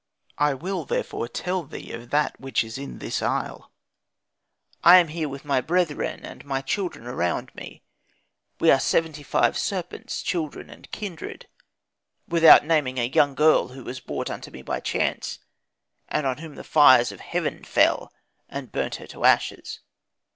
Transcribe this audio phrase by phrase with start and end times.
[0.39, 3.71] I will therefore tell thee of that which is in this isle.
[4.83, 7.83] I am here with my brethren and my children around me;
[8.59, 11.47] we are seventy five serpents, children, and kindred;
[12.27, 15.37] without naming a young girl who was brought unto me by chance,
[16.09, 18.11] and on whom the fire of heaven fell,
[18.49, 19.81] and burnt her to ashes.